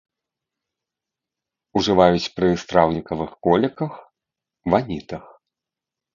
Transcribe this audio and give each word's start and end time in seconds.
Ужываюць 1.81 2.31
пры 2.39 2.49
страўнікавых 2.63 3.31
коліках, 3.49 3.93
ванітах. 4.77 5.25